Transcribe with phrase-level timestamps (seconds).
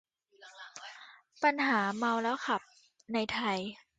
[1.43, 2.61] ปัญหาเมาแล้วขับ
[3.13, 3.59] ในไทย